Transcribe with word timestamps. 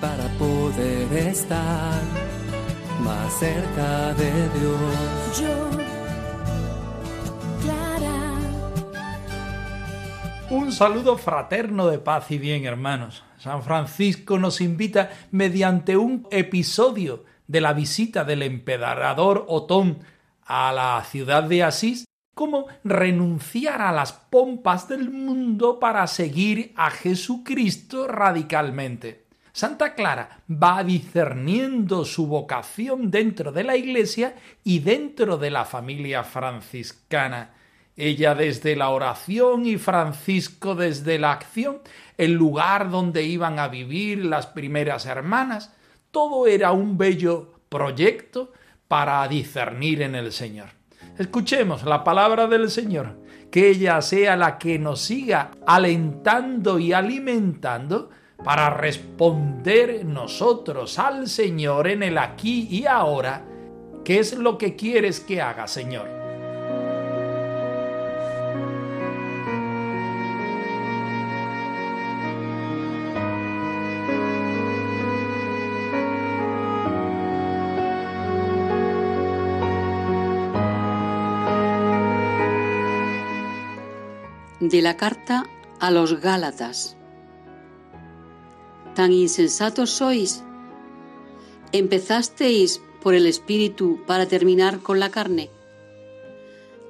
Para 0.00 0.28
poder 0.38 1.12
estar 1.28 2.02
más 3.02 3.32
cerca 3.34 4.14
de 4.14 4.48
Dios. 4.58 5.40
Yo, 5.40 5.70
Clara. 7.62 8.32
Un 10.50 10.72
saludo 10.72 11.16
fraterno 11.16 11.86
de 11.86 11.98
paz 11.98 12.30
y 12.30 12.38
bien, 12.38 12.64
hermanos. 12.64 13.22
San 13.38 13.62
Francisco 13.62 14.38
nos 14.38 14.60
invita 14.60 15.10
mediante 15.30 15.96
un 15.96 16.26
episodio 16.30 17.24
de 17.46 17.60
la 17.60 17.72
visita 17.72 18.24
del 18.24 18.42
emperador 18.42 19.44
Otón 19.48 19.98
a 20.44 20.72
la 20.72 21.04
ciudad 21.04 21.44
de 21.44 21.62
Asís, 21.62 22.04
cómo 22.34 22.66
renunciar 22.84 23.82
a 23.82 23.92
las 23.92 24.12
pompas 24.12 24.88
del 24.88 25.10
mundo 25.10 25.78
para 25.78 26.06
seguir 26.06 26.72
a 26.76 26.90
Jesucristo 26.90 28.08
radicalmente. 28.08 29.26
Santa 29.52 29.94
Clara 29.94 30.40
va 30.50 30.82
discerniendo 30.82 32.06
su 32.06 32.26
vocación 32.26 33.10
dentro 33.10 33.52
de 33.52 33.64
la 33.64 33.76
Iglesia 33.76 34.34
y 34.64 34.78
dentro 34.78 35.36
de 35.36 35.50
la 35.50 35.66
familia 35.66 36.24
franciscana. 36.24 37.50
Ella 37.94 38.34
desde 38.34 38.74
la 38.76 38.88
oración 38.88 39.66
y 39.66 39.76
Francisco 39.76 40.74
desde 40.74 41.18
la 41.18 41.32
acción, 41.32 41.80
el 42.16 42.32
lugar 42.32 42.90
donde 42.90 43.24
iban 43.24 43.58
a 43.58 43.68
vivir 43.68 44.24
las 44.24 44.46
primeras 44.46 45.04
hermanas, 45.04 45.74
todo 46.10 46.46
era 46.46 46.72
un 46.72 46.96
bello 46.96 47.52
proyecto 47.68 48.52
para 48.88 49.26
discernir 49.28 50.00
en 50.00 50.14
el 50.14 50.32
Señor. 50.32 50.81
Escuchemos 51.18 51.84
la 51.84 52.02
palabra 52.04 52.46
del 52.46 52.70
Señor, 52.70 53.18
que 53.50 53.68
ella 53.68 54.00
sea 54.00 54.34
la 54.34 54.56
que 54.58 54.78
nos 54.78 55.00
siga 55.00 55.50
alentando 55.66 56.78
y 56.78 56.94
alimentando 56.94 58.08
para 58.42 58.70
responder 58.70 60.04
nosotros 60.06 60.98
al 60.98 61.28
Señor 61.28 61.88
en 61.88 62.02
el 62.02 62.16
aquí 62.16 62.66
y 62.70 62.86
ahora, 62.86 63.44
¿qué 64.04 64.18
es 64.20 64.36
lo 64.36 64.56
que 64.56 64.74
quieres 64.74 65.20
que 65.20 65.42
haga, 65.42 65.66
Señor? 65.68 66.21
De 84.72 84.80
la 84.80 84.96
carta 84.96 85.44
a 85.80 85.90
los 85.90 86.22
Gálatas. 86.22 86.96
Tan 88.94 89.12
insensatos 89.12 89.90
sois. 89.90 90.42
¿Empezasteis 91.72 92.80
por 93.02 93.12
el 93.12 93.26
Espíritu 93.26 94.02
para 94.06 94.24
terminar 94.24 94.78
con 94.78 94.98
la 94.98 95.10
carne? 95.10 95.50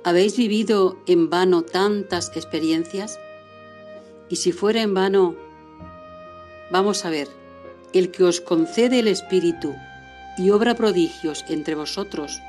¿Habéis 0.05 0.37
vivido 0.37 0.97
en 1.09 1.29
vano 1.29 1.63
tantas 1.63 2.31
experiencias? 2.37 3.19
Y 4.29 4.37
si 4.37 4.53
fuera 4.53 4.81
en 4.81 4.95
vano, 4.95 5.35
vamos 6.71 7.05
a 7.05 7.11
ver, 7.11 7.27
el 7.93 8.13
que 8.13 8.23
os 8.23 8.41
concede 8.41 9.01
el 9.01 9.09
Espíritu 9.09 9.75
y 10.39 10.51
obra 10.51 10.77
prodigios 10.77 11.45
entre 11.49 11.75
vosotros, 11.75 12.41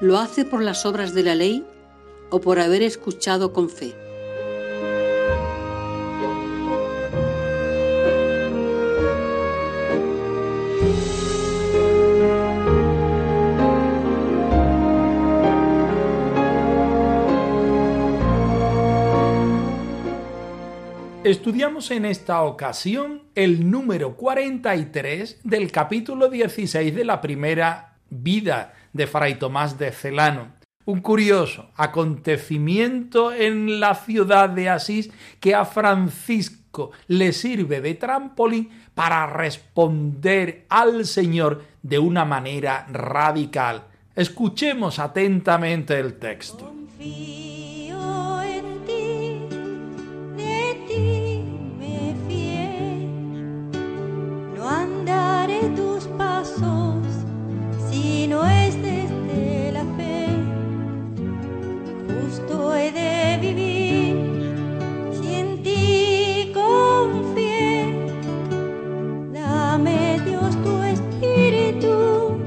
¿lo 0.00 0.16
hace 0.16 0.44
por 0.44 0.62
las 0.62 0.86
obras 0.86 1.12
de 1.12 1.24
la 1.24 1.34
ley 1.34 1.66
o 2.30 2.40
por 2.40 2.60
haber 2.60 2.84
escuchado 2.84 3.52
con 3.52 3.68
fe? 3.68 4.06
Estudiamos 21.28 21.90
en 21.90 22.06
esta 22.06 22.40
ocasión 22.40 23.24
el 23.34 23.70
número 23.70 24.16
43 24.16 25.40
del 25.44 25.70
capítulo 25.70 26.30
16 26.30 26.94
de 26.94 27.04
la 27.04 27.20
primera 27.20 27.98
vida 28.08 28.72
de 28.94 29.06
Fray 29.06 29.34
Tomás 29.34 29.78
de 29.78 29.92
Celano. 29.92 30.52
Un 30.86 31.02
curioso 31.02 31.70
acontecimiento 31.76 33.30
en 33.30 33.78
la 33.78 33.94
ciudad 33.94 34.48
de 34.48 34.70
Asís 34.70 35.10
que 35.38 35.54
a 35.54 35.66
Francisco 35.66 36.92
le 37.08 37.34
sirve 37.34 37.82
de 37.82 37.92
trampolín 37.92 38.70
para 38.94 39.26
responder 39.26 40.64
al 40.70 41.04
Señor 41.04 41.62
de 41.82 41.98
una 41.98 42.24
manera 42.24 42.86
radical. 42.90 43.84
Escuchemos 44.16 44.98
atentamente 44.98 46.00
el 46.00 46.14
texto. 46.14 46.72
Pasos 56.18 57.06
si 57.88 58.26
no 58.26 58.46
es 58.46 58.74
desde 58.82 59.72
la 59.72 59.84
fe. 59.96 60.26
Justo 62.08 62.74
he 62.74 62.92
de 62.92 63.38
vivir 63.40 64.16
si 65.16 65.34
en 65.34 65.62
ti 65.62 66.52
confié. 66.52 67.94
Dame 69.32 70.20
Dios 70.26 70.62
tu 70.64 70.82
espíritu, 70.82 72.38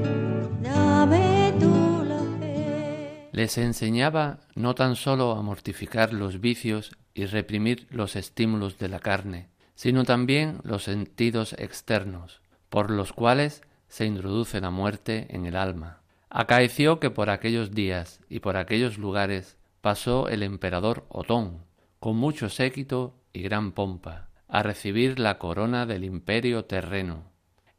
dame 0.62 1.54
tú 1.58 2.04
la 2.06 2.20
fe. 2.38 3.28
Les 3.32 3.58
enseñaba 3.58 4.40
no 4.54 4.74
tan 4.74 4.94
sólo 4.94 5.32
a 5.32 5.42
mortificar 5.42 6.12
los 6.12 6.40
vicios 6.40 6.92
y 7.14 7.24
reprimir 7.26 7.86
los 7.90 8.16
estímulos 8.16 8.78
de 8.78 8.88
la 8.88 9.00
carne, 9.00 9.48
sino 9.74 10.04
también 10.04 10.60
los 10.62 10.84
sentidos 10.84 11.54
externos, 11.58 12.41
por 12.72 12.90
los 12.90 13.12
cuales 13.12 13.60
se 13.86 14.06
introduce 14.06 14.58
la 14.62 14.70
muerte 14.70 15.26
en 15.28 15.44
el 15.44 15.56
alma. 15.56 16.00
Acaeció 16.30 17.00
que 17.00 17.10
por 17.10 17.28
aquellos 17.28 17.72
días 17.72 18.22
y 18.30 18.40
por 18.40 18.56
aquellos 18.56 18.96
lugares 18.96 19.58
pasó 19.82 20.30
el 20.30 20.42
emperador 20.42 21.04
Otón, 21.10 21.66
con 22.00 22.16
mucho 22.16 22.48
séquito 22.48 23.14
y 23.34 23.42
gran 23.42 23.72
pompa, 23.72 24.30
a 24.48 24.62
recibir 24.62 25.18
la 25.18 25.38
corona 25.38 25.84
del 25.84 26.02
imperio 26.02 26.64
terreno. 26.64 27.24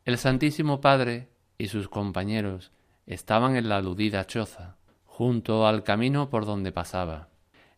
El 0.06 0.20
Santísimo 0.20 0.80
Padre 0.80 1.30
y 1.58 1.70
sus 1.70 1.90
compañeros 1.90 2.72
estaban 3.08 3.56
en 3.56 3.70
la 3.70 3.78
aludida 3.78 4.28
choza, 4.28 4.78
junto 5.06 5.66
al 5.66 5.82
camino 5.82 6.30
por 6.30 6.46
donde 6.46 6.72
pasaba. 6.72 7.30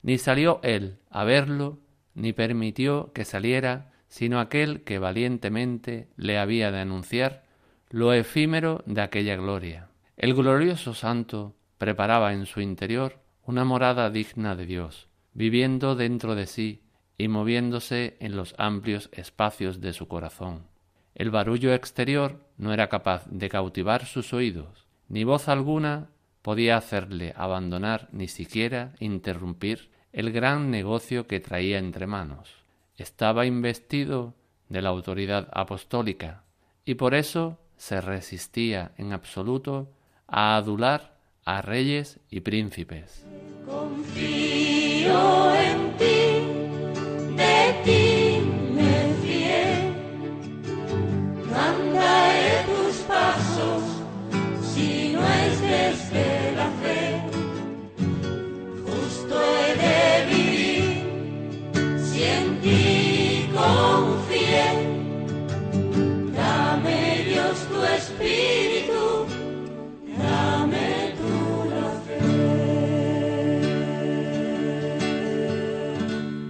Ni 0.02 0.18
salió 0.18 0.60
él 0.64 1.00
a 1.10 1.24
verlo, 1.24 1.80
ni 2.14 2.34
permitió 2.34 3.14
que 3.14 3.24
saliera, 3.24 3.94
sino 4.16 4.40
aquel 4.40 4.84
que 4.84 4.98
valientemente 4.98 6.08
le 6.16 6.38
había 6.38 6.72
de 6.72 6.80
anunciar 6.80 7.44
lo 7.90 8.14
efímero 8.14 8.82
de 8.86 9.02
aquella 9.02 9.36
gloria. 9.36 9.90
El 10.16 10.34
glorioso 10.34 10.94
santo 10.94 11.54
preparaba 11.78 12.32
en 12.32 12.46
su 12.46 12.62
interior 12.62 13.20
una 13.46 13.66
morada 13.66 14.10
digna 14.10 14.56
de 14.56 14.66
Dios, 14.66 15.10
viviendo 15.34 15.98
dentro 15.98 16.34
de 16.34 16.48
sí 16.48 16.82
y 17.18 17.28
moviéndose 17.28 18.16
en 18.22 18.38
los 18.38 18.56
amplios 18.58 19.10
espacios 19.12 19.82
de 19.82 19.92
su 19.92 20.08
corazón. 20.08 20.68
El 21.14 21.30
barullo 21.30 21.74
exterior 21.74 22.40
no 22.58 22.72
era 22.72 22.88
capaz 22.88 23.26
de 23.30 23.50
cautivar 23.50 24.06
sus 24.06 24.34
oídos, 24.34 24.88
ni 25.10 25.26
voz 25.26 25.50
alguna 25.50 26.08
podía 26.42 26.78
hacerle 26.78 27.34
abandonar 27.36 28.08
ni 28.14 28.30
siquiera 28.30 28.94
interrumpir 29.02 29.90
el 30.14 30.32
gran 30.32 30.72
negocio 30.72 31.28
que 31.28 31.42
traía 31.42 31.80
entre 31.80 32.08
manos. 32.08 32.65
Estaba 32.98 33.46
investido 33.46 34.34
de 34.70 34.82
la 34.82 34.90
autoridad 34.90 35.50
apostólica 35.52 36.44
y 36.86 36.96
por 36.96 37.14
eso 37.14 37.60
se 37.78 38.02
resistía 38.02 38.94
en 38.98 39.14
absoluto 39.14 39.92
a 40.28 40.56
adular 40.56 41.20
a 41.46 41.62
reyes 41.62 42.20
y 42.30 42.40
príncipes. 42.40 43.26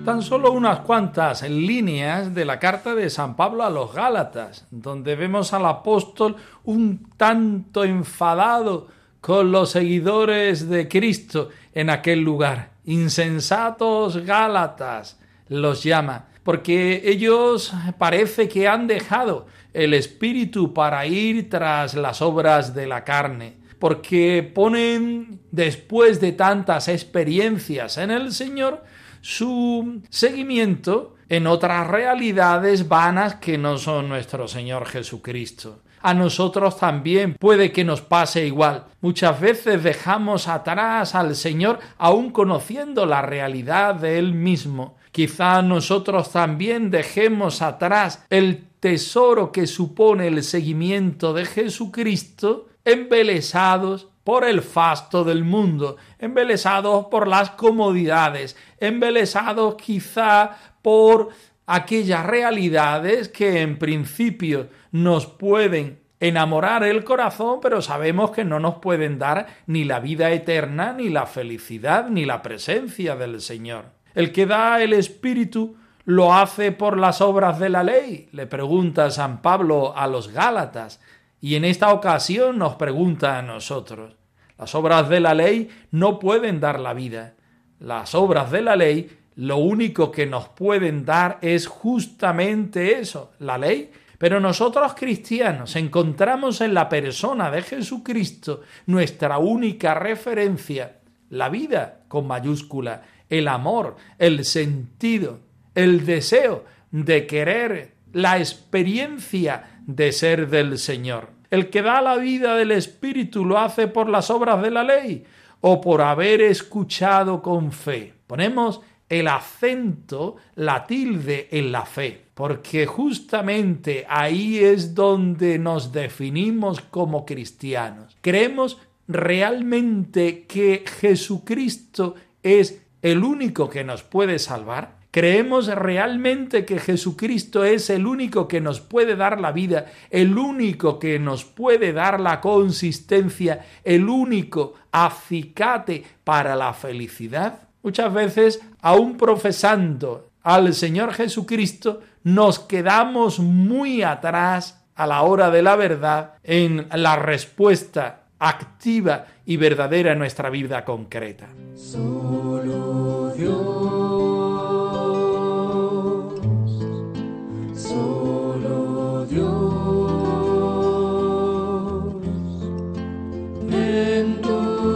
Tan 0.05 0.21
solo 0.21 0.51
unas 0.51 0.81
cuantas 0.81 1.41
líneas 1.49 2.35
de 2.35 2.45
la 2.45 2.59
carta 2.59 2.93
de 2.93 3.09
San 3.09 3.35
Pablo 3.35 3.63
a 3.63 3.71
los 3.71 3.91
Gálatas, 3.91 4.67
donde 4.69 5.15
vemos 5.15 5.51
al 5.51 5.65
apóstol 5.65 6.35
un 6.63 7.09
tanto 7.17 7.83
enfadado 7.83 8.87
con 9.19 9.51
los 9.51 9.71
seguidores 9.71 10.69
de 10.69 10.87
Cristo 10.87 11.49
en 11.73 11.89
aquel 11.89 12.21
lugar. 12.21 12.73
Insensatos 12.85 14.17
Gálatas 14.17 15.19
los 15.49 15.83
llama, 15.83 16.27
porque 16.43 17.01
ellos 17.03 17.73
parece 17.97 18.47
que 18.47 18.67
han 18.67 18.85
dejado 18.85 19.47
el 19.73 19.95
espíritu 19.95 20.71
para 20.71 21.07
ir 21.07 21.49
tras 21.49 21.95
las 21.95 22.21
obras 22.21 22.75
de 22.75 22.85
la 22.85 23.03
carne 23.03 23.65
porque 23.79 24.49
ponen, 24.55 25.41
después 25.51 26.19
de 26.21 26.31
tantas 26.31 26.87
experiencias 26.87 27.97
en 27.97 28.09
el 28.09 28.31
Señor, 28.31 28.83
su 29.25 30.03
seguimiento 30.11 31.15
en 31.29 31.47
otras 31.47 31.87
realidades 31.87 32.87
vanas 32.87 33.37
que 33.37 33.57
no 33.57 33.79
son 33.79 34.07
nuestro 34.07 34.47
Señor 34.47 34.85
Jesucristo. 34.85 35.79
A 36.03 36.13
nosotros 36.13 36.77
también 36.77 37.33
puede 37.33 37.71
que 37.71 37.83
nos 37.83 38.01
pase 38.01 38.45
igual. 38.45 38.85
Muchas 39.01 39.39
veces 39.41 39.81
dejamos 39.81 40.47
atrás 40.47 41.15
al 41.15 41.35
Señor 41.35 41.79
aun 41.97 42.29
conociendo 42.29 43.07
la 43.07 43.23
realidad 43.23 43.95
de 43.95 44.19
Él 44.19 44.35
mismo. 44.35 44.95
Quizá 45.11 45.63
nosotros 45.63 46.31
también 46.31 46.91
dejemos 46.91 47.63
atrás 47.63 48.23
el 48.29 48.67
tesoro 48.79 49.51
que 49.51 49.65
supone 49.65 50.27
el 50.27 50.43
seguimiento 50.43 51.33
de 51.33 51.45
Jesucristo 51.45 52.67
embelesados 52.83 54.09
por 54.25 54.43
el 54.43 54.63
fasto 54.63 55.23
del 55.23 55.45
mundo, 55.45 55.97
embelesados 56.17 57.05
por 57.05 57.27
las 57.27 57.51
comodidades, 57.51 58.57
embelesados 58.79 59.75
quizá 59.75 60.57
por 60.81 61.29
aquellas 61.67 62.25
realidades 62.25 63.29
que 63.29 63.61
en 63.61 63.77
principio 63.77 64.67
nos 64.91 65.27
pueden 65.27 65.99
enamorar 66.19 66.83
el 66.83 67.03
corazón, 67.03 67.59
pero 67.61 67.83
sabemos 67.83 68.31
que 68.31 68.43
no 68.43 68.59
nos 68.59 68.79
pueden 68.79 69.19
dar 69.19 69.45
ni 69.67 69.83
la 69.83 69.99
vida 69.99 70.31
eterna, 70.31 70.93
ni 70.93 71.09
la 71.09 71.27
felicidad, 71.27 72.09
ni 72.09 72.25
la 72.25 72.41
presencia 72.41 73.15
del 73.15 73.41
Señor. 73.41 73.85
El 74.15 74.31
que 74.31 74.47
da 74.47 74.81
el 74.81 74.93
Espíritu 74.93 75.75
lo 76.03 76.33
hace 76.33 76.71
por 76.71 76.97
las 76.97 77.21
obras 77.21 77.59
de 77.59 77.69
la 77.69 77.83
ley, 77.83 78.27
le 78.31 78.47
pregunta 78.47 79.11
San 79.11 79.43
Pablo 79.43 79.95
a 79.95 80.07
los 80.07 80.29
Gálatas, 80.29 80.99
y 81.41 81.55
en 81.55 81.65
esta 81.65 81.93
ocasión 81.93 82.57
nos 82.57 82.75
pregunta 82.75 83.37
a 83.37 83.41
nosotros. 83.41 84.15
Las 84.57 84.73
obras 84.73 85.09
de 85.09 85.19
la 85.19 85.33
ley 85.33 85.69
no 85.91 86.19
pueden 86.19 86.59
dar 86.59 86.79
la 86.79 86.93
vida. 86.93 87.35
Las 87.79 88.15
obras 88.15 88.51
de 88.51 88.61
la 88.61 88.75
ley 88.75 89.09
lo 89.35 89.57
único 89.57 90.11
que 90.11 90.25
nos 90.25 90.47
pueden 90.49 91.03
dar 91.03 91.39
es 91.41 91.67
justamente 91.67 92.99
eso, 92.99 93.33
la 93.39 93.57
ley. 93.57 93.91
Pero 94.17 94.39
nosotros 94.39 94.93
cristianos 94.95 95.75
encontramos 95.75 96.61
en 96.61 96.73
la 96.73 96.87
persona 96.87 97.51
de 97.51 97.61
Jesucristo 97.61 98.61
nuestra 98.85 99.37
única 99.37 99.93
referencia, 99.93 100.99
la 101.29 101.49
vida 101.49 101.99
con 102.07 102.25
mayúscula, 102.25 103.01
el 103.29 103.49
amor, 103.49 103.97
el 104.17 104.45
sentido, 104.45 105.39
el 105.73 106.05
deseo 106.05 106.63
de 106.91 107.27
querer, 107.27 107.95
la 108.13 108.37
experiencia 108.37 109.74
de 109.85 110.11
ser 110.11 110.49
del 110.49 110.77
Señor. 110.77 111.29
El 111.49 111.69
que 111.69 111.81
da 111.81 112.01
la 112.01 112.17
vida 112.17 112.55
del 112.55 112.71
Espíritu 112.71 113.45
lo 113.45 113.57
hace 113.57 113.87
por 113.87 114.09
las 114.09 114.29
obras 114.29 114.61
de 114.61 114.71
la 114.71 114.83
ley 114.83 115.23
o 115.61 115.79
por 115.81 116.01
haber 116.01 116.41
escuchado 116.41 117.41
con 117.41 117.71
fe. 117.71 118.13
Ponemos 118.27 118.81
el 119.07 119.27
acento, 119.27 120.37
la 120.55 120.85
tilde 120.85 121.47
en 121.51 121.71
la 121.71 121.85
fe, 121.85 122.25
porque 122.33 122.85
justamente 122.85 124.05
ahí 124.09 124.57
es 124.57 124.95
donde 124.95 125.59
nos 125.59 125.91
definimos 125.91 126.81
como 126.81 127.25
cristianos. 127.25 128.17
Creemos 128.21 128.79
realmente 129.07 130.45
que 130.47 130.83
Jesucristo 130.99 132.15
es 132.41 132.81
el 133.01 133.23
único 133.23 133.69
que 133.69 133.83
nos 133.83 134.03
puede 134.03 134.39
salvar. 134.39 134.94
¿Creemos 135.15 135.67
realmente 135.67 136.65
que 136.65 136.77
Jesucristo 136.77 137.63
es 137.63 137.89
el 137.89 138.05
único 138.05 138.49
que 138.49 138.59
nos 138.59 138.81
puede 138.81 139.15
dar 139.15 139.39
la 139.39 139.53
vida, 139.53 139.85
el 140.09 140.37
único 140.37 140.99
que 140.99 141.19
nos 141.19 141.45
puede 141.45 141.93
dar 141.93 142.19
la 142.19 142.41
consistencia, 142.41 143.65
el 143.85 144.09
único 144.09 144.73
acicate 144.91 146.03
para 146.25 146.57
la 146.57 146.73
felicidad? 146.73 147.59
Muchas 147.81 148.13
veces, 148.13 148.61
aún 148.81 149.15
profesando 149.15 150.31
al 150.43 150.73
Señor 150.73 151.13
Jesucristo, 151.13 152.01
nos 152.23 152.59
quedamos 152.59 153.39
muy 153.39 154.03
atrás 154.03 154.83
a 154.95 155.07
la 155.07 155.21
hora 155.21 155.49
de 155.49 155.61
la 155.61 155.77
verdad 155.77 156.33
en 156.43 156.87
la 156.91 157.15
respuesta 157.15 158.23
activa 158.37 159.27
y 159.45 159.55
verdadera 159.55 160.11
en 160.11 160.19
nuestra 160.19 160.49
vida 160.49 160.83
concreta. 160.83 161.47
Solo 161.73 163.31
Dios. 163.33 163.74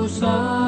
sa 0.09 0.58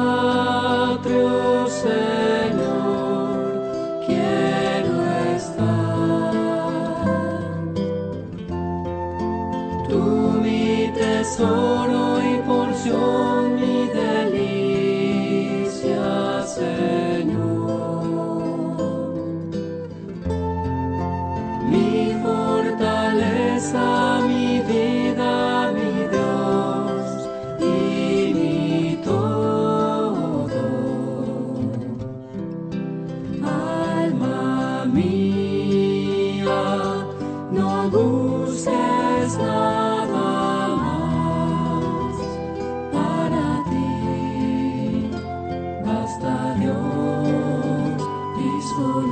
Yesus 48.72 49.11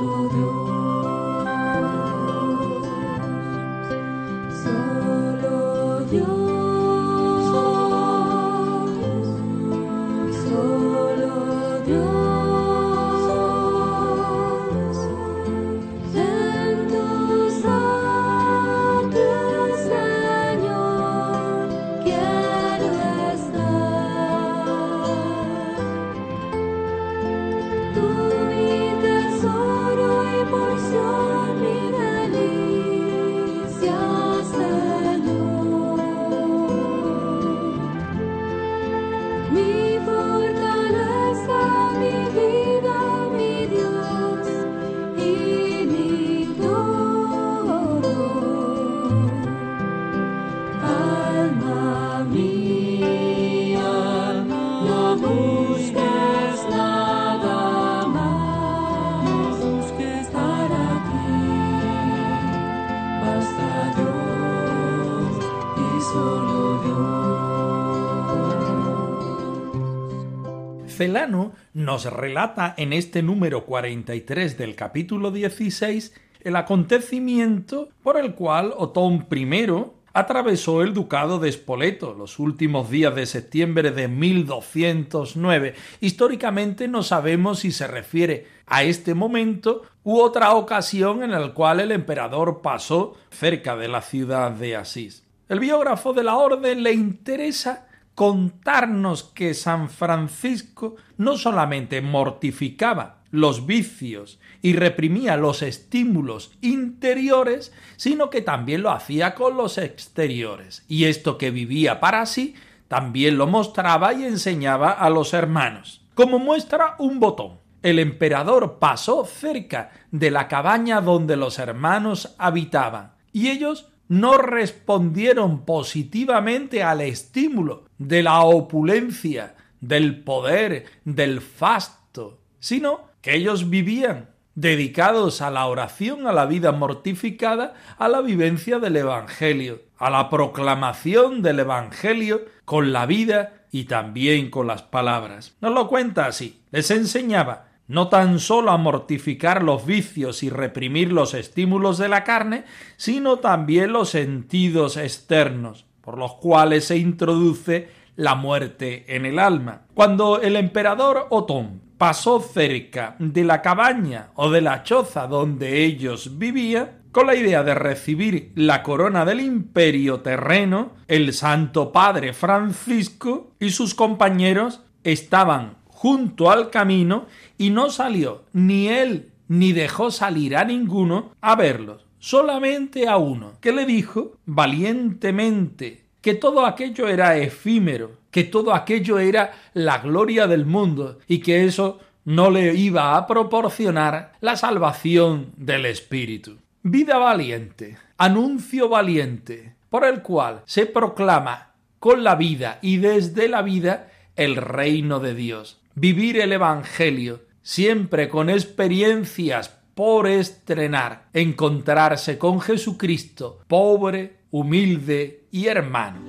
nos 71.91 72.05
relata 72.05 72.73
en 72.77 72.93
este 72.93 73.21
número 73.21 73.67
43 73.67 74.57
del 74.57 74.77
capítulo 74.77 75.33
16 75.33 76.15
el 76.43 76.55
acontecimiento 76.55 77.89
por 78.05 78.17
el 78.17 78.37
cual 78.37 78.73
Otón 78.77 79.27
I 79.29 79.67
atravesó 80.13 80.83
el 80.83 80.95
ducado 80.95 81.41
de 81.41 81.51
Spoleto 81.51 82.15
los 82.15 82.39
últimos 82.39 82.91
días 82.91 83.13
de 83.17 83.27
septiembre 83.27 83.91
de 83.91 84.07
1209. 84.07 85.75
Históricamente 86.01 86.87
no 86.87 87.03
sabemos 87.03 87.59
si 87.59 87.73
se 87.73 87.89
refiere 87.89 88.47
a 88.67 88.85
este 88.85 89.15
momento 89.15 89.83
u 90.05 90.21
otra 90.21 90.55
ocasión 90.55 91.25
en 91.25 91.33
la 91.33 91.53
cual 91.55 91.81
el 91.81 91.91
emperador 91.91 92.63
pasó 92.63 93.17
cerca 93.31 93.75
de 93.75 93.89
la 93.89 94.03
ciudad 94.03 94.53
de 94.53 94.77
Asís. 94.77 95.25
El 95.49 95.59
biógrafo 95.59 96.13
de 96.13 96.23
la 96.23 96.37
orden 96.37 96.85
le 96.85 96.93
interesa 96.93 97.89
contarnos 98.21 99.25
que 99.25 99.55
San 99.55 99.89
Francisco 99.89 100.97
no 101.17 101.39
solamente 101.39 102.03
mortificaba 102.03 103.23
los 103.31 103.65
vicios 103.65 104.39
y 104.61 104.75
reprimía 104.75 105.39
los 105.39 105.63
estímulos 105.63 106.53
interiores, 106.61 107.73
sino 107.97 108.29
que 108.29 108.43
también 108.43 108.83
lo 108.83 108.91
hacía 108.91 109.35
con 109.35 109.57
los 109.57 109.79
exteriores. 109.79 110.85
Y 110.87 111.07
esto 111.07 111.39
que 111.39 111.51
vivía 111.51 111.99
para 111.99 112.27
sí, 112.27 112.55
también 112.89 113.39
lo 113.39 113.47
mostraba 113.47 114.13
y 114.13 114.25
enseñaba 114.25 114.91
a 114.91 115.09
los 115.09 115.33
hermanos. 115.33 116.05
Como 116.13 116.39
muestra 116.39 116.97
un 116.99 117.21
botón. 117.21 117.61
El 117.81 117.99
emperador 117.99 118.79
pasó 118.79 119.25
cerca 119.25 119.93
de 120.11 120.31
la 120.31 120.47
cabaña 120.47 121.01
donde 121.01 121.39
los 121.39 121.59
hermanos 121.59 122.35
habitaban, 122.37 123.13
y 123.33 123.49
ellos 123.49 123.90
no 124.11 124.39
respondieron 124.39 125.65
positivamente 125.65 126.83
al 126.83 127.01
estímulo 127.01 127.85
de 127.97 128.25
la 128.25 128.41
opulencia, 128.41 129.55
del 129.81 130.25
poder, 130.25 130.87
del 131.05 131.41
fasto, 131.41 132.41
sino 132.59 133.03
que 133.23 133.37
ellos 133.37 133.71
vivían 133.71 134.31
dedicados 134.57 135.41
a 135.41 135.53
la 135.53 135.65
oración, 135.67 136.27
a 136.27 136.33
la 136.33 136.47
vida 136.47 136.73
mortificada, 136.73 137.75
a 137.99 138.09
la 138.09 138.21
vivencia 138.21 138.81
del 138.81 138.97
Evangelio, 138.97 139.83
a 139.97 140.11
la 140.11 140.29
proclamación 140.29 141.41
del 141.41 141.61
Evangelio 141.61 142.47
con 142.65 142.93
la 142.93 143.07
vida 143.07 143.63
y 143.71 143.85
también 143.85 144.51
con 144.51 144.67
las 144.67 144.83
palabras. 144.83 145.55
Nos 145.61 145.73
lo 145.73 145.87
cuenta 145.87 146.27
así. 146.27 146.61
Les 146.73 146.91
enseñaba 146.91 147.70
no 147.91 148.07
tan 148.07 148.39
solo 148.39 148.71
a 148.71 148.77
mortificar 148.77 149.65
los 149.65 149.85
vicios 149.85 150.45
y 150.45 150.49
reprimir 150.49 151.13
los 151.13 151.35
estímulos 151.35 151.99
de 151.99 152.09
la 152.09 152.23
carne, 152.23 152.63
sino 152.97 153.41
también 153.41 153.93
los 153.93 154.11
sentidos 154.11 154.97
externos, 154.97 155.87
por 156.01 156.17
los 156.17 156.35
cuales 156.35 156.85
se 156.85 156.99
introduce 156.99 157.89
la 158.15 158.37
muerte 158.37 159.17
en 159.17 159.27
el 159.27 159.41
alma. 159.41 159.83
Cuando 159.93 160.41
el 160.41 160.55
emperador 160.55 161.27
Otón 161.31 161.81
pasó 161.99 162.39
cerca 162.39 163.17
de 163.19 163.43
la 163.43 163.61
cabaña 163.61 164.29
o 164.37 164.51
de 164.51 164.61
la 164.61 164.85
choza 164.85 165.27
donde 165.27 165.85
ellos 165.85 166.39
vivían, 166.39 167.01
con 167.11 167.27
la 167.27 167.35
idea 167.35 167.65
de 167.65 167.75
recibir 167.75 168.53
la 168.55 168.85
corona 168.85 169.25
del 169.25 169.41
imperio 169.41 170.21
terreno, 170.21 170.93
el 171.09 171.33
Santo 171.33 171.91
Padre 171.91 172.35
Francisco 172.35 173.51
y 173.59 173.71
sus 173.71 173.97
compañeros 173.97 174.81
estaban 175.03 175.80
junto 176.01 176.51
al 176.51 176.71
camino 176.71 177.27
y 177.59 177.69
no 177.69 177.91
salió 177.91 178.45
ni 178.55 178.89
él 178.89 179.33
ni 179.49 179.75
dejó 179.75 180.11
salir 180.11 180.57
a 180.57 180.65
ninguno 180.65 181.35
a 181.43 181.57
verlos, 181.57 182.07
solamente 182.19 183.07
a 183.07 183.19
uno, 183.19 183.53
que 183.61 183.71
le 183.71 183.85
dijo 183.85 184.39
valientemente 184.47 186.05
que 186.23 186.33
todo 186.33 186.65
aquello 186.65 187.07
era 187.07 187.37
efímero, 187.37 188.13
que 188.31 188.45
todo 188.45 188.73
aquello 188.73 189.19
era 189.19 189.53
la 189.75 189.99
gloria 189.99 190.47
del 190.47 190.65
mundo 190.65 191.19
y 191.29 191.41
que 191.41 191.67
eso 191.67 192.01
no 192.25 192.51
le 192.51 192.75
iba 192.77 193.15
a 193.15 193.27
proporcionar 193.27 194.33
la 194.41 194.57
salvación 194.57 195.53
del 195.59 195.85
espíritu. 195.85 196.57
Vida 196.83 197.19
valiente, 197.19 197.99
anuncio 198.17 198.89
valiente, 198.89 199.75
por 199.91 200.07
el 200.07 200.23
cual 200.23 200.63
se 200.65 200.87
proclama 200.87 201.73
con 201.99 202.25
la 202.25 202.37
vida 202.37 202.79
y 202.81 202.97
desde 202.97 203.49
la 203.49 203.61
vida 203.61 204.11
el 204.37 204.57
reino 204.57 205.21
de 205.21 205.35
Dios. 205.35 205.80
Vivir 206.03 206.41
el 206.41 206.55
Evangelio, 206.55 207.43
siempre 207.61 208.31
con 208.31 208.49
experiencias 208.49 209.69
por 209.95 210.27
estrenar, 210.27 211.29
encontrarse 211.35 212.39
con 212.39 212.63
Jesucristo, 212.63 213.59
pobre, 213.69 214.45
humilde 214.51 215.45
y 215.51 215.67
hermano. 215.67 216.23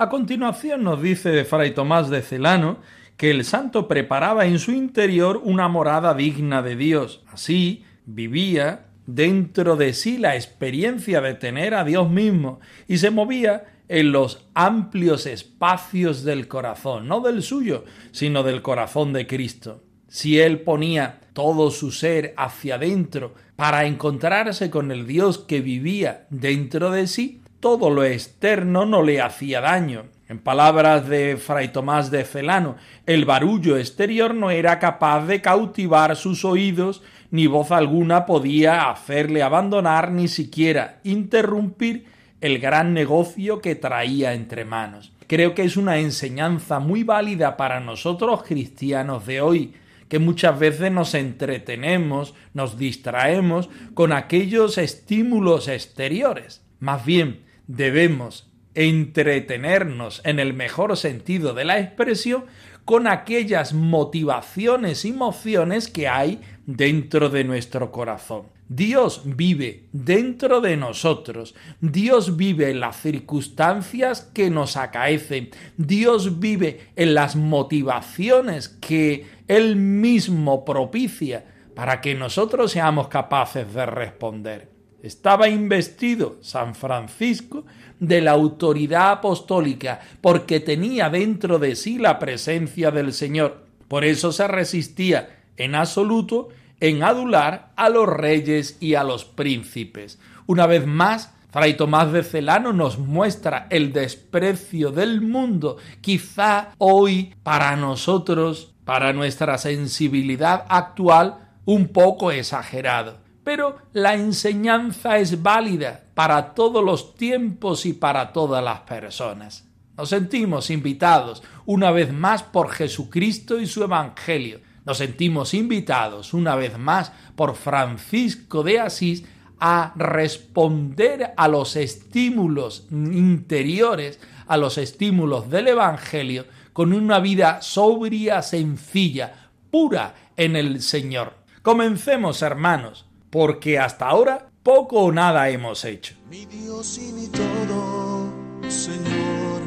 A 0.00 0.08
continuación 0.08 0.84
nos 0.84 1.02
dice 1.02 1.44
Fray 1.44 1.74
Tomás 1.74 2.08
de 2.08 2.22
Celano 2.22 2.78
que 3.16 3.32
el 3.32 3.44
santo 3.44 3.88
preparaba 3.88 4.46
en 4.46 4.60
su 4.60 4.70
interior 4.70 5.40
una 5.42 5.66
morada 5.66 6.14
digna 6.14 6.62
de 6.62 6.76
Dios. 6.76 7.24
Así 7.26 7.84
vivía 8.06 8.86
dentro 9.06 9.74
de 9.74 9.92
sí 9.92 10.16
la 10.16 10.36
experiencia 10.36 11.20
de 11.20 11.34
tener 11.34 11.74
a 11.74 11.82
Dios 11.82 12.08
mismo 12.08 12.60
y 12.86 12.98
se 12.98 13.10
movía 13.10 13.64
en 13.88 14.12
los 14.12 14.46
amplios 14.54 15.26
espacios 15.26 16.22
del 16.22 16.46
corazón, 16.46 17.08
no 17.08 17.20
del 17.20 17.42
suyo, 17.42 17.84
sino 18.12 18.44
del 18.44 18.62
corazón 18.62 19.12
de 19.12 19.26
Cristo. 19.26 19.82
Si 20.06 20.38
él 20.38 20.60
ponía 20.60 21.22
todo 21.32 21.72
su 21.72 21.90
ser 21.90 22.34
hacia 22.36 22.76
adentro 22.76 23.34
para 23.56 23.84
encontrarse 23.84 24.70
con 24.70 24.92
el 24.92 25.08
Dios 25.08 25.38
que 25.38 25.60
vivía 25.60 26.28
dentro 26.30 26.92
de 26.92 27.08
sí, 27.08 27.42
todo 27.60 27.90
lo 27.90 28.04
externo 28.04 28.86
no 28.86 29.02
le 29.02 29.20
hacía 29.20 29.60
daño. 29.60 30.04
En 30.28 30.38
palabras 30.38 31.08
de 31.08 31.36
Fray 31.36 31.68
Tomás 31.68 32.10
de 32.10 32.24
Celano, 32.24 32.76
el 33.06 33.24
barullo 33.24 33.78
exterior 33.78 34.34
no 34.34 34.50
era 34.50 34.78
capaz 34.78 35.26
de 35.26 35.40
cautivar 35.40 36.14
sus 36.16 36.44
oídos, 36.44 37.02
ni 37.30 37.46
voz 37.46 37.72
alguna 37.72 38.26
podía 38.26 38.90
hacerle 38.90 39.42
abandonar 39.42 40.12
ni 40.12 40.28
siquiera 40.28 41.00
interrumpir 41.02 42.06
el 42.40 42.58
gran 42.58 42.94
negocio 42.94 43.60
que 43.60 43.74
traía 43.74 44.34
entre 44.34 44.64
manos. 44.64 45.12
Creo 45.26 45.54
que 45.54 45.62
es 45.62 45.76
una 45.76 45.98
enseñanza 45.98 46.78
muy 46.78 47.02
válida 47.02 47.56
para 47.56 47.80
nosotros 47.80 48.42
cristianos 48.44 49.26
de 49.26 49.40
hoy, 49.40 49.74
que 50.08 50.18
muchas 50.18 50.58
veces 50.58 50.90
nos 50.90 51.14
entretenemos, 51.14 52.34
nos 52.54 52.78
distraemos 52.78 53.68
con 53.94 54.12
aquellos 54.12 54.78
estímulos 54.78 55.68
exteriores. 55.68 56.62
Más 56.80 57.04
bien, 57.04 57.47
debemos 57.68 58.50
entretenernos 58.74 60.20
en 60.24 60.40
el 60.40 60.54
mejor 60.54 60.96
sentido 60.96 61.54
de 61.54 61.64
la 61.64 61.78
expresión 61.78 62.46
con 62.84 63.06
aquellas 63.06 63.74
motivaciones 63.74 65.04
y 65.04 65.12
mociones 65.12 65.88
que 65.88 66.08
hay 66.08 66.40
dentro 66.66 67.28
de 67.28 67.44
nuestro 67.44 67.92
corazón. 67.92 68.46
Dios 68.70 69.22
vive 69.24 69.84
dentro 69.92 70.60
de 70.60 70.76
nosotros, 70.76 71.54
Dios 71.80 72.36
vive 72.36 72.70
en 72.70 72.80
las 72.80 73.00
circunstancias 73.00 74.30
que 74.34 74.50
nos 74.50 74.76
acaecen, 74.76 75.50
Dios 75.76 76.38
vive 76.38 76.88
en 76.96 77.14
las 77.14 77.34
motivaciones 77.34 78.68
que 78.68 79.26
Él 79.48 79.76
mismo 79.76 80.64
propicia 80.64 81.44
para 81.74 82.00
que 82.00 82.14
nosotros 82.14 82.72
seamos 82.72 83.08
capaces 83.08 83.72
de 83.72 83.86
responder. 83.86 84.77
Estaba 85.02 85.48
investido 85.48 86.38
San 86.42 86.74
Francisco 86.74 87.64
de 88.00 88.20
la 88.20 88.32
autoridad 88.32 89.12
apostólica 89.12 90.00
porque 90.20 90.60
tenía 90.60 91.08
dentro 91.08 91.58
de 91.58 91.76
sí 91.76 91.98
la 91.98 92.18
presencia 92.18 92.90
del 92.90 93.12
Señor. 93.12 93.64
Por 93.86 94.04
eso 94.04 94.32
se 94.32 94.48
resistía 94.48 95.38
en 95.56 95.74
absoluto 95.74 96.48
en 96.80 97.02
adular 97.02 97.72
a 97.76 97.88
los 97.88 98.08
reyes 98.08 98.76
y 98.80 98.94
a 98.94 99.04
los 99.04 99.24
príncipes. 99.24 100.18
Una 100.46 100.66
vez 100.66 100.86
más, 100.86 101.34
Fray 101.50 101.76
Tomás 101.76 102.12
de 102.12 102.22
Celano 102.22 102.72
nos 102.72 102.98
muestra 102.98 103.66
el 103.70 103.92
desprecio 103.92 104.90
del 104.90 105.20
mundo, 105.20 105.78
quizá 106.00 106.70
hoy 106.78 107.34
para 107.42 107.74
nosotros, 107.76 108.74
para 108.84 109.12
nuestra 109.12 109.58
sensibilidad 109.58 110.64
actual, 110.68 111.50
un 111.64 111.88
poco 111.88 112.30
exagerado. 112.30 113.27
Pero 113.48 113.78
la 113.94 114.12
enseñanza 114.12 115.16
es 115.16 115.42
válida 115.42 116.02
para 116.12 116.52
todos 116.52 116.84
los 116.84 117.14
tiempos 117.14 117.86
y 117.86 117.94
para 117.94 118.30
todas 118.30 118.62
las 118.62 118.80
personas. 118.80 119.66
Nos 119.96 120.10
sentimos 120.10 120.68
invitados 120.68 121.42
una 121.64 121.90
vez 121.90 122.12
más 122.12 122.42
por 122.42 122.68
Jesucristo 122.68 123.58
y 123.58 123.66
su 123.66 123.82
Evangelio. 123.82 124.60
Nos 124.84 124.98
sentimos 124.98 125.54
invitados 125.54 126.34
una 126.34 126.56
vez 126.56 126.76
más 126.76 127.10
por 127.34 127.54
Francisco 127.54 128.62
de 128.62 128.80
Asís 128.80 129.24
a 129.58 129.94
responder 129.96 131.32
a 131.34 131.48
los 131.48 131.74
estímulos 131.76 132.86
interiores, 132.90 134.20
a 134.46 134.58
los 134.58 134.76
estímulos 134.76 135.48
del 135.48 135.68
Evangelio, 135.68 136.44
con 136.74 136.92
una 136.92 137.18
vida 137.18 137.62
sobria, 137.62 138.42
sencilla, 138.42 139.48
pura 139.70 140.32
en 140.36 140.54
el 140.54 140.82
Señor. 140.82 141.32
Comencemos, 141.62 142.42
hermanos, 142.42 143.07
porque 143.30 143.78
hasta 143.78 144.06
ahora 144.06 144.50
poco 144.62 145.00
o 145.00 145.12
nada 145.12 145.48
hemos 145.48 145.84
hecho. 145.84 146.14
Mi 146.28 146.46
Dios 146.46 146.98
y 146.98 147.12
mi 147.12 147.26
todo, 147.28 148.28
Señor, 148.68 149.62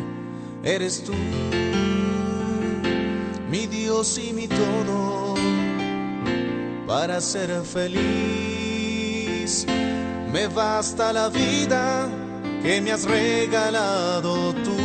eres 0.64 1.04
tú. 1.04 1.14
Mi 3.50 3.68
Dios 3.68 4.18
y 4.18 4.32
mi 4.32 4.48
todo, 4.48 5.36
para 6.88 7.20
ser 7.20 7.62
feliz. 7.64 9.66
Me 10.32 10.48
basta 10.48 11.12
la 11.12 11.28
vida 11.28 12.08
que 12.64 12.80
me 12.80 12.92
has 12.92 13.04
regalado 13.04 14.54
tú, 14.54 14.78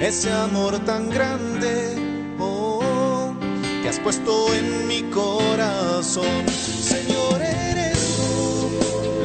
ese 0.00 0.32
amor 0.32 0.78
tan 0.86 1.10
grande, 1.10 1.94
oh, 2.38 3.34
que 3.82 3.88
has 3.88 3.98
puesto 3.98 4.54
en 4.54 4.86
mi 4.86 5.02
corazón. 5.10 6.48
Señor, 6.48 7.42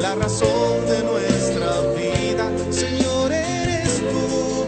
la 0.04 0.14
razón 0.16 0.84
de 0.86 1.02
nuestra 1.02 1.80
vida. 1.96 2.50
Señor, 2.70 3.32
eres 3.32 4.02
tú 4.12 4.66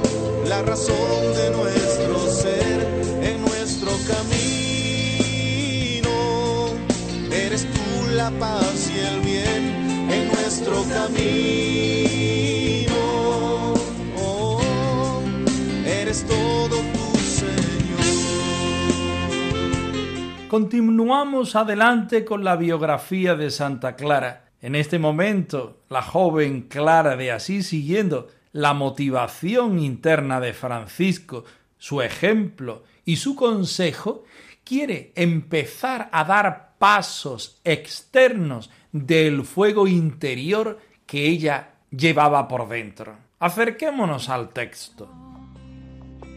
la 0.48 0.62
razón 0.62 1.34
de 1.38 1.50
nuestro 1.50 2.26
ser, 2.26 2.86
en 3.22 3.42
nuestro 3.42 3.90
camino. 4.12 4.48
Eres 7.30 7.66
tú 7.66 8.06
la 8.14 8.30
paz 8.30 8.90
y 8.90 8.98
el 8.98 9.20
bien 9.20 10.10
en 10.10 10.28
nuestro 10.28 10.82
camino. 10.84 12.96
Oh, 14.16 15.20
eres 15.84 16.24
todo 16.24 16.76
tu 16.94 17.18
Señor. 17.40 18.06
Continuamos 20.48 21.54
adelante 21.56 22.24
con 22.24 22.42
la 22.42 22.56
biografía 22.56 23.34
de 23.34 23.50
Santa 23.50 23.96
Clara. 23.96 24.45
En 24.62 24.74
este 24.74 24.98
momento, 24.98 25.80
la 25.88 26.02
joven 26.02 26.62
Clara 26.62 27.16
de 27.16 27.32
Asís, 27.32 27.68
siguiendo 27.68 28.28
la 28.52 28.72
motivación 28.72 29.78
interna 29.78 30.40
de 30.40 30.54
Francisco, 30.54 31.44
su 31.78 32.00
ejemplo 32.00 32.84
y 33.04 33.16
su 33.16 33.36
consejo, 33.36 34.24
quiere 34.64 35.12
empezar 35.14 36.08
a 36.10 36.24
dar 36.24 36.74
pasos 36.78 37.60
externos 37.64 38.70
del 38.92 39.44
fuego 39.44 39.86
interior 39.86 40.80
que 41.06 41.26
ella 41.26 41.74
llevaba 41.90 42.48
por 42.48 42.68
dentro. 42.68 43.16
Acerquémonos 43.38 44.28
al 44.28 44.48
texto. 44.48 45.08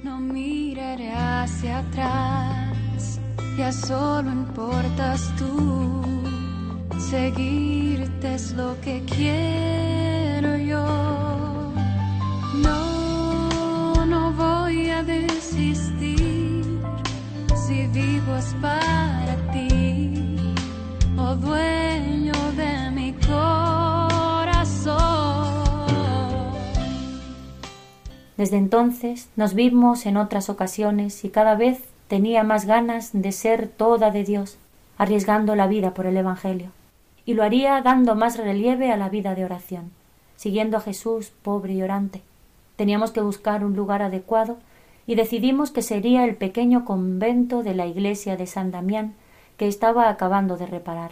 No 0.04 0.20
miraré 0.20 1.12
hacia 1.12 1.80
atrás, 1.80 3.20
ya 3.58 3.72
solo 3.72 4.30
importas 4.30 5.34
tú. 5.38 6.19
Seguirte 7.00 8.36
es 8.36 8.52
lo 8.54 8.80
que 8.82 9.02
quiero 9.06 10.58
yo. 10.58 10.86
No, 12.62 14.06
no 14.06 14.32
voy 14.34 14.90
a 14.90 15.02
desistir. 15.02 16.82
Si 17.56 17.88
vivo 17.88 18.36
es 18.36 18.54
para 18.62 19.36
ti, 19.52 20.36
oh 21.18 21.36
dueño 21.36 22.34
de 22.58 22.92
mi 22.92 23.14
corazón. 23.14 25.00
Desde 28.38 28.58
entonces 28.58 29.30
nos 29.36 29.54
vimos 29.54 30.06
en 30.06 30.18
otras 30.18 30.50
ocasiones 30.50 31.24
y 31.24 31.30
cada 31.30 31.56
vez 31.56 31.80
tenía 32.08 32.44
más 32.44 32.66
ganas 32.66 33.12
de 33.14 33.32
ser 33.32 33.68
toda 33.68 34.12
de 34.12 34.24
Dios, 34.26 34.58
arriesgando 34.98 35.56
la 35.56 35.68
vida 35.68 35.94
por 35.94 36.06
el 36.06 36.18
Evangelio. 36.18 36.72
Y 37.30 37.36
lo 37.36 37.44
haría 37.44 37.80
dando 37.84 38.16
más 38.16 38.40
relieve 38.40 38.92
a 38.92 38.98
la 38.98 39.08
vida 39.08 39.36
de 39.36 39.46
oración, 39.46 39.92
siguiendo 40.36 40.78
a 40.78 40.82
Jesús 40.82 41.32
pobre 41.44 41.74
y 41.74 41.84
orante. 41.84 42.24
Teníamos 42.76 43.12
que 43.12 43.22
buscar 43.22 43.64
un 43.64 43.76
lugar 43.76 44.02
adecuado 44.02 44.58
y 45.06 45.14
decidimos 45.14 45.70
que 45.70 45.84
sería 45.84 46.26
el 46.26 46.38
pequeño 46.38 46.86
convento 46.86 47.62
de 47.62 47.76
la 47.76 47.86
iglesia 47.86 48.36
de 48.36 48.48
San 48.48 48.72
Damián 48.72 49.14
que 49.58 49.68
estaba 49.68 50.10
acabando 50.10 50.58
de 50.58 50.66
reparar. 50.66 51.12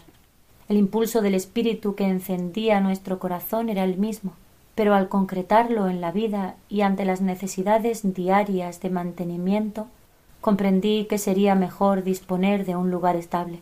El 0.67 0.77
impulso 0.77 1.21
del 1.21 1.36
espíritu 1.36 1.93
que 1.93 2.08
encendía 2.08 2.80
nuestro 2.80 3.19
corazón 3.19 3.69
era 3.69 3.84
el 3.84 3.99
mismo, 3.99 4.34
pero 4.73 4.95
al 4.95 5.10
concretarlo 5.10 5.88
en 5.88 6.01
la 6.01 6.12
vida 6.12 6.56
y 6.67 6.82
ante 6.82 7.06
las 7.06 7.21
necesidades 7.21 8.15
diarias 8.15 8.82
de 8.82 8.89
mantenimiento, 8.89 9.86
comprendí 10.41 11.06
que 11.06 11.19
sería 11.19 11.53
mejor 11.53 12.03
disponer 12.03 12.65
de 12.65 12.75
un 12.75 12.89
lugar 12.89 13.15
estable. 13.15 13.60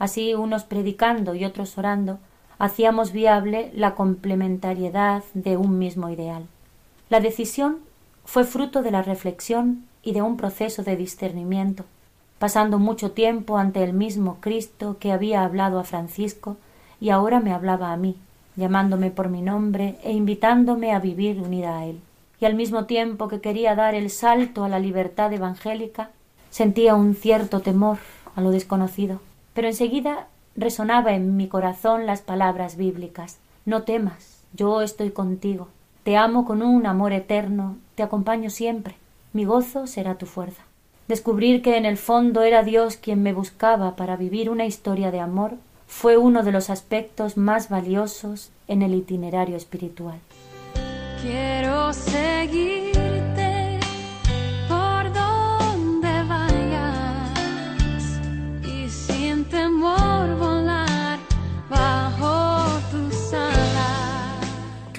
Así, 0.00 0.34
unos 0.34 0.64
predicando 0.64 1.34
y 1.34 1.44
otros 1.44 1.76
orando, 1.76 2.18
hacíamos 2.58 3.12
viable 3.12 3.70
la 3.74 3.94
complementariedad 3.94 5.22
de 5.34 5.58
un 5.58 5.78
mismo 5.78 6.08
ideal. 6.08 6.46
La 7.10 7.20
decisión 7.20 7.80
fue 8.24 8.44
fruto 8.44 8.82
de 8.82 8.90
la 8.90 9.02
reflexión 9.02 9.84
y 10.02 10.12
de 10.12 10.22
un 10.22 10.38
proceso 10.38 10.82
de 10.82 10.96
discernimiento, 10.96 11.84
pasando 12.38 12.78
mucho 12.78 13.10
tiempo 13.10 13.58
ante 13.58 13.84
el 13.84 13.92
mismo 13.92 14.38
Cristo 14.40 14.96
que 14.98 15.12
había 15.12 15.44
hablado 15.44 15.78
a 15.78 15.84
Francisco 15.84 16.56
y 16.98 17.10
ahora 17.10 17.40
me 17.40 17.52
hablaba 17.52 17.92
a 17.92 17.98
mí, 17.98 18.16
llamándome 18.56 19.10
por 19.10 19.28
mi 19.28 19.42
nombre 19.42 19.98
e 20.02 20.12
invitándome 20.12 20.92
a 20.92 20.98
vivir 20.98 21.42
unida 21.42 21.76
a 21.76 21.84
él. 21.84 22.00
Y 22.40 22.46
al 22.46 22.54
mismo 22.54 22.86
tiempo 22.86 23.28
que 23.28 23.42
quería 23.42 23.74
dar 23.74 23.94
el 23.94 24.08
salto 24.08 24.64
a 24.64 24.70
la 24.70 24.78
libertad 24.78 25.30
evangélica, 25.30 26.08
sentía 26.48 26.94
un 26.94 27.14
cierto 27.14 27.60
temor 27.60 27.98
a 28.34 28.40
lo 28.40 28.50
desconocido. 28.50 29.20
Pero 29.60 29.68
enseguida 29.68 30.26
resonaba 30.56 31.12
en 31.12 31.36
mi 31.36 31.46
corazón 31.46 32.06
las 32.06 32.22
palabras 32.22 32.78
bíblicas 32.78 33.40
No 33.66 33.82
temas, 33.82 34.42
yo 34.54 34.80
estoy 34.80 35.10
contigo. 35.10 35.68
Te 36.02 36.16
amo 36.16 36.46
con 36.46 36.62
un 36.62 36.86
amor 36.86 37.12
eterno, 37.12 37.76
te 37.94 38.02
acompaño 38.02 38.48
siempre. 38.48 38.94
Mi 39.34 39.44
gozo 39.44 39.86
será 39.86 40.14
tu 40.14 40.24
fuerza. 40.24 40.62
Descubrir 41.08 41.60
que 41.60 41.76
en 41.76 41.84
el 41.84 41.98
fondo 41.98 42.40
era 42.40 42.62
Dios 42.62 42.96
quien 42.96 43.22
me 43.22 43.34
buscaba 43.34 43.96
para 43.96 44.16
vivir 44.16 44.48
una 44.48 44.64
historia 44.64 45.10
de 45.10 45.20
amor 45.20 45.56
fue 45.86 46.16
uno 46.16 46.42
de 46.42 46.52
los 46.52 46.70
aspectos 46.70 47.36
más 47.36 47.68
valiosos 47.68 48.52
en 48.66 48.80
el 48.80 48.94
itinerario 48.94 49.58
espiritual. 49.58 50.20
Quiero 51.20 51.92
seguirte 51.92 52.89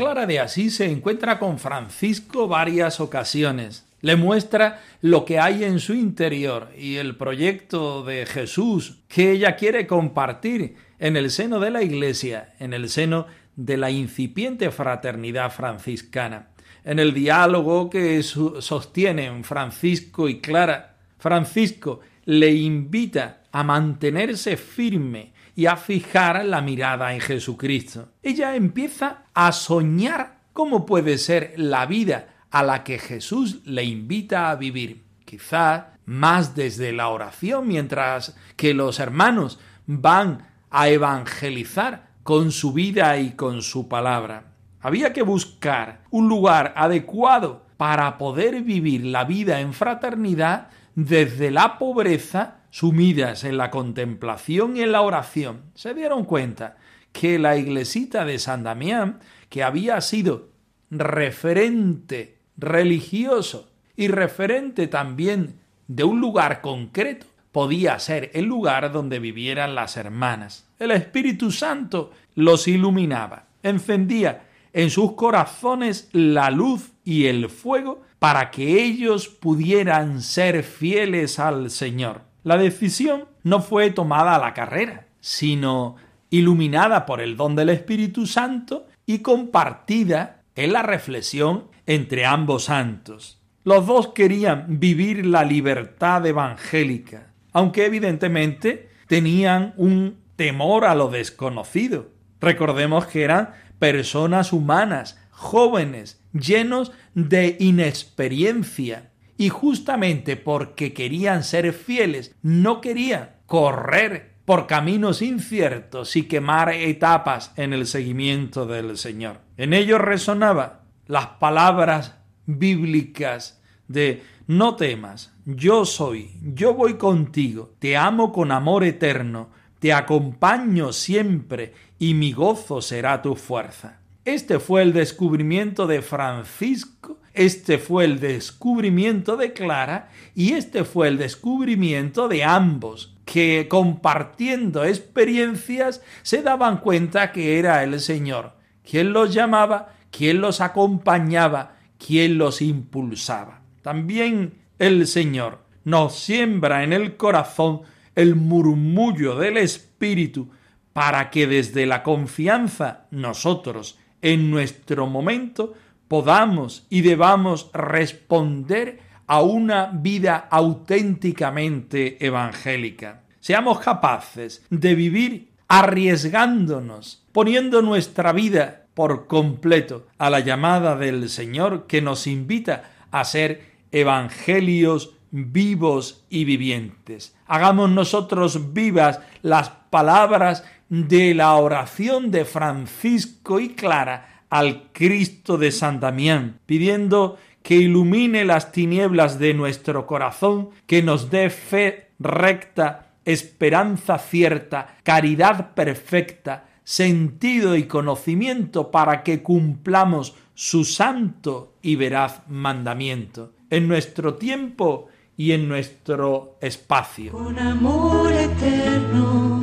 Clara 0.01 0.25
de 0.25 0.39
Asís 0.39 0.77
se 0.77 0.89
encuentra 0.89 1.37
con 1.37 1.59
Francisco 1.59 2.47
varias 2.47 2.99
ocasiones. 2.99 3.85
Le 4.01 4.15
muestra 4.15 4.81
lo 5.01 5.25
que 5.25 5.39
hay 5.39 5.63
en 5.63 5.79
su 5.79 5.93
interior 5.93 6.69
y 6.75 6.95
el 6.95 7.17
proyecto 7.17 8.03
de 8.03 8.25
Jesús 8.25 9.03
que 9.07 9.31
ella 9.31 9.55
quiere 9.55 9.85
compartir 9.85 10.75
en 10.97 11.17
el 11.17 11.29
seno 11.29 11.59
de 11.59 11.69
la 11.69 11.83
Iglesia, 11.83 12.55
en 12.57 12.73
el 12.73 12.89
seno 12.89 13.27
de 13.55 13.77
la 13.77 13.91
incipiente 13.91 14.71
fraternidad 14.71 15.51
franciscana. 15.51 16.47
En 16.83 16.97
el 16.97 17.13
diálogo 17.13 17.91
que 17.91 18.23
sostienen 18.23 19.43
Francisco 19.43 20.27
y 20.27 20.41
Clara, 20.41 20.95
Francisco 21.19 21.99
le 22.25 22.51
invita 22.51 23.43
a 23.51 23.63
mantenerse 23.63 24.57
firme 24.57 25.30
y 25.55 25.65
a 25.65 25.75
fijar 25.75 26.43
la 26.45 26.61
mirada 26.61 27.13
en 27.13 27.19
Jesucristo. 27.19 28.09
Ella 28.23 28.55
empieza 28.55 29.23
a 29.33 29.51
soñar 29.51 30.39
cómo 30.53 30.85
puede 30.85 31.17
ser 31.17 31.53
la 31.57 31.85
vida 31.85 32.27
a 32.51 32.63
la 32.63 32.83
que 32.83 32.99
Jesús 32.99 33.61
le 33.65 33.83
invita 33.83 34.49
a 34.49 34.55
vivir. 34.55 35.03
Quizá 35.25 35.93
más 36.05 36.55
desde 36.55 36.91
la 36.91 37.07
oración, 37.07 37.67
mientras 37.67 38.35
que 38.55 38.73
los 38.73 38.99
hermanos 38.99 39.59
van 39.87 40.47
a 40.69 40.89
evangelizar 40.89 42.09
con 42.23 42.51
su 42.51 42.73
vida 42.73 43.17
y 43.17 43.31
con 43.31 43.61
su 43.61 43.87
palabra. 43.87 44.53
Había 44.81 45.13
que 45.13 45.21
buscar 45.21 46.03
un 46.09 46.27
lugar 46.27 46.73
adecuado 46.75 47.65
para 47.77 48.17
poder 48.17 48.61
vivir 48.61 49.05
la 49.05 49.23
vida 49.23 49.59
en 49.59 49.73
fraternidad 49.73 50.69
desde 50.95 51.51
la 51.51 51.77
pobreza 51.77 52.60
sumidas 52.71 53.43
en 53.43 53.57
la 53.57 53.69
contemplación 53.69 54.75
y 54.75 54.81
en 54.81 54.91
la 54.91 55.01
oración. 55.01 55.65
Se 55.75 55.93
dieron 55.93 56.25
cuenta 56.25 56.77
que 57.11 57.37
la 57.37 57.57
iglesita 57.57 58.25
de 58.25 58.39
San 58.39 58.63
Damián, 58.63 59.19
que 59.49 59.63
había 59.63 60.01
sido 60.01 60.49
referente 60.89 62.39
religioso 62.57 63.69
y 63.95 64.07
referente 64.07 64.87
también 64.87 65.59
de 65.87 66.03
un 66.03 66.19
lugar 66.19 66.61
concreto, 66.61 67.27
podía 67.51 67.99
ser 67.99 68.31
el 68.33 68.45
lugar 68.45 68.91
donde 68.91 69.19
vivieran 69.19 69.75
las 69.75 69.97
hermanas. 69.97 70.67
El 70.79 70.91
Espíritu 70.91 71.51
Santo 71.51 72.11
los 72.35 72.67
iluminaba, 72.67 73.47
encendía 73.61 74.47
en 74.73 74.89
sus 74.89 75.13
corazones 75.13 76.09
la 76.13 76.49
luz 76.49 76.91
y 77.03 77.25
el 77.25 77.49
fuego 77.49 78.03
para 78.19 78.51
que 78.51 78.83
ellos 78.83 79.27
pudieran 79.27 80.21
ser 80.21 80.63
fieles 80.63 81.39
al 81.39 81.69
Señor. 81.69 82.30
La 82.43 82.57
decisión 82.57 83.25
no 83.43 83.61
fue 83.61 83.91
tomada 83.91 84.35
a 84.35 84.39
la 84.39 84.53
carrera, 84.53 85.07
sino 85.19 85.95
iluminada 86.29 87.05
por 87.05 87.21
el 87.21 87.37
don 87.37 87.55
del 87.55 87.69
Espíritu 87.69 88.25
Santo 88.25 88.87
y 89.05 89.19
compartida 89.19 90.43
en 90.55 90.73
la 90.73 90.81
reflexión 90.81 91.67
entre 91.85 92.25
ambos 92.25 92.65
santos. 92.65 93.41
Los 93.63 93.85
dos 93.85 94.07
querían 94.09 94.79
vivir 94.79 95.25
la 95.25 95.43
libertad 95.43 96.25
evangélica, 96.25 97.33
aunque 97.53 97.85
evidentemente 97.85 98.89
tenían 99.07 99.73
un 99.77 100.17
temor 100.35 100.85
a 100.85 100.95
lo 100.95 101.09
desconocido. 101.09 102.09
Recordemos 102.39 103.05
que 103.05 103.23
eran 103.23 103.51
personas 103.77 104.51
humanas, 104.51 105.19
jóvenes, 105.29 106.19
llenos 106.33 106.91
de 107.13 107.57
inexperiencia. 107.59 109.10
Y 109.41 109.49
justamente 109.49 110.37
porque 110.37 110.93
querían 110.93 111.43
ser 111.43 111.73
fieles, 111.73 112.35
no 112.43 112.79
querían 112.79 113.37
correr 113.47 114.35
por 114.45 114.67
caminos 114.67 115.23
inciertos 115.23 116.15
y 116.15 116.27
quemar 116.27 116.69
etapas 116.71 117.51
en 117.55 117.73
el 117.73 117.87
seguimiento 117.87 118.67
del 118.67 118.99
Señor. 118.99 119.39
En 119.57 119.73
ellos 119.73 119.99
resonaba 119.99 120.83
las 121.07 121.25
palabras 121.39 122.19
bíblicas 122.45 123.59
de 123.87 124.21
no 124.45 124.75
temas, 124.75 125.33
yo 125.45 125.85
soy, 125.85 126.33
yo 126.43 126.75
voy 126.75 126.99
contigo, 126.99 127.73
te 127.79 127.97
amo 127.97 128.31
con 128.31 128.51
amor 128.51 128.83
eterno, 128.83 129.49
te 129.79 129.91
acompaño 129.91 130.93
siempre 130.93 131.73
y 131.97 132.13
mi 132.13 132.31
gozo 132.31 132.79
será 132.79 133.23
tu 133.23 133.35
fuerza. 133.35 134.01
Este 134.23 134.59
fue 134.59 134.83
el 134.83 134.93
descubrimiento 134.93 135.87
de 135.87 136.03
Francisco, 136.03 137.20
este 137.33 137.77
fue 137.77 138.05
el 138.05 138.19
descubrimiento 138.19 139.37
de 139.37 139.53
Clara 139.53 140.09
y 140.35 140.53
este 140.53 140.83
fue 140.83 141.07
el 141.07 141.17
descubrimiento 141.17 142.27
de 142.27 142.43
ambos, 142.43 143.15
que 143.25 143.67
compartiendo 143.69 144.83
experiencias 144.83 146.01
se 146.21 146.41
daban 146.41 146.77
cuenta 146.77 147.31
que 147.31 147.59
era 147.59 147.83
el 147.83 147.99
Señor 147.99 148.61
quien 148.83 149.13
los 149.13 149.33
llamaba, 149.33 149.93
quien 150.09 150.41
los 150.41 150.61
acompañaba, 150.61 151.77
quien 151.97 152.37
los 152.37 152.61
impulsaba. 152.61 153.61
También 153.81 154.55
el 154.79 155.07
Señor 155.07 155.59
nos 155.83 156.15
siembra 156.15 156.83
en 156.83 156.93
el 156.93 157.15
corazón 157.17 157.81
el 158.15 158.35
murmullo 158.35 159.35
del 159.35 159.57
Espíritu 159.57 160.49
para 160.93 161.29
que 161.29 161.47
desde 161.47 161.85
la 161.85 162.03
confianza 162.03 163.05
nosotros 163.11 163.97
en 164.21 164.51
nuestro 164.51 165.07
momento 165.07 165.73
podamos 166.11 166.85
y 166.89 166.99
debamos 166.99 167.69
responder 167.71 168.99
a 169.27 169.41
una 169.41 169.91
vida 169.93 170.49
auténticamente 170.51 172.17
evangélica. 172.19 173.21
Seamos 173.39 173.79
capaces 173.79 174.65
de 174.69 174.93
vivir 174.93 175.51
arriesgándonos, 175.69 177.23
poniendo 177.31 177.81
nuestra 177.81 178.33
vida 178.33 178.87
por 178.93 179.27
completo 179.27 180.07
a 180.17 180.29
la 180.29 180.41
llamada 180.41 180.97
del 180.97 181.29
Señor 181.29 181.87
que 181.87 182.01
nos 182.01 182.27
invita 182.27 182.91
a 183.09 183.23
ser 183.23 183.71
evangelios 183.93 185.11
vivos 185.31 186.25
y 186.29 186.43
vivientes. 186.43 187.37
Hagamos 187.47 187.89
nosotros 187.89 188.73
vivas 188.73 189.21
las 189.43 189.69
palabras 189.89 190.65
de 190.89 191.33
la 191.33 191.53
oración 191.55 192.31
de 192.31 192.43
Francisco 192.43 193.61
y 193.61 193.69
Clara 193.69 194.30
al 194.51 194.91
Cristo 194.91 195.57
de 195.57 195.71
San 195.71 195.99
Damián, 195.99 196.59
pidiendo 196.67 197.37
que 197.63 197.75
ilumine 197.75 198.43
las 198.45 198.71
tinieblas 198.71 199.39
de 199.39 199.53
nuestro 199.53 200.05
corazón, 200.05 200.69
que 200.85 201.01
nos 201.01 201.31
dé 201.31 201.49
fe 201.49 202.09
recta, 202.19 203.13
esperanza 203.23 204.17
cierta, 204.17 204.97
caridad 205.03 205.73
perfecta, 205.73 206.65
sentido 206.83 207.77
y 207.77 207.83
conocimiento 207.83 208.91
para 208.91 209.23
que 209.23 209.41
cumplamos 209.41 210.35
su 210.53 210.83
santo 210.83 211.75
y 211.81 211.95
veraz 211.95 212.41
mandamiento 212.49 213.53
en 213.69 213.87
nuestro 213.87 214.35
tiempo 214.35 215.07
y 215.37 215.53
en 215.53 215.69
nuestro 215.69 216.57
espacio. 216.59 217.31
Con 217.31 217.57
amor 217.57 218.33
eterno 218.33 219.61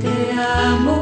te 0.00 0.32
amo. 0.32 0.97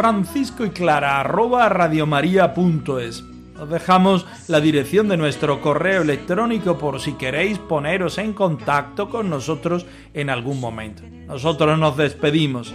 Francisco 0.00 0.64
y 0.64 0.70
Clara 0.70 1.20
arroba 1.20 1.68
radiomaria.es. 1.68 3.22
Os 3.60 3.68
dejamos 3.68 4.26
la 4.48 4.58
dirección 4.58 5.08
de 5.08 5.18
nuestro 5.18 5.60
correo 5.60 6.00
electrónico 6.00 6.78
por 6.78 7.00
si 7.00 7.12
queréis 7.12 7.58
poneros 7.58 8.16
en 8.16 8.32
contacto 8.32 9.10
con 9.10 9.28
nosotros 9.28 9.84
en 10.14 10.30
algún 10.30 10.58
momento. 10.58 11.02
Nosotros 11.26 11.78
nos 11.78 11.98
despedimos, 11.98 12.74